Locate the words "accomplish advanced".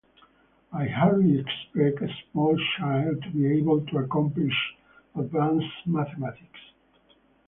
3.99-5.69